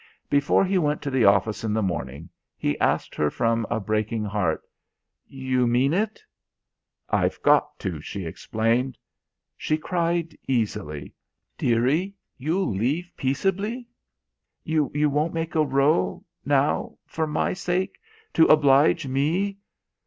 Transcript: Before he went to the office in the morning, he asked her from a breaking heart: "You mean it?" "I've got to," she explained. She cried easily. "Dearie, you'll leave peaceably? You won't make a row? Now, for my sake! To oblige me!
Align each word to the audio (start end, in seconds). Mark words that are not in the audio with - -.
Before 0.31 0.65
he 0.65 0.79
went 0.79 1.03
to 1.03 1.11
the 1.11 1.25
office 1.25 1.63
in 1.63 1.73
the 1.75 1.83
morning, 1.83 2.31
he 2.57 2.75
asked 2.79 3.13
her 3.13 3.29
from 3.29 3.67
a 3.69 3.79
breaking 3.79 4.25
heart: 4.25 4.63
"You 5.27 5.67
mean 5.67 5.93
it?" 5.93 6.23
"I've 7.11 7.39
got 7.43 7.77
to," 7.81 8.01
she 8.01 8.25
explained. 8.25 8.97
She 9.55 9.77
cried 9.77 10.35
easily. 10.47 11.13
"Dearie, 11.55 12.15
you'll 12.39 12.71
leave 12.73 13.11
peaceably? 13.15 13.87
You 14.63 14.89
won't 14.91 15.35
make 15.35 15.53
a 15.53 15.63
row? 15.63 16.23
Now, 16.43 16.97
for 17.05 17.27
my 17.27 17.53
sake! 17.53 17.99
To 18.33 18.47
oblige 18.47 19.05
me! 19.05 19.59